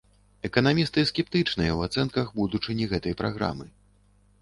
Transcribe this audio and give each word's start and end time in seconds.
Эканамісты 0.47 1.03
скептычныя 1.09 1.71
ў 1.77 1.91
ацэнках 1.91 2.35
будучыні 2.43 2.91
гэтай 2.97 3.13
праграмы. 3.25 3.73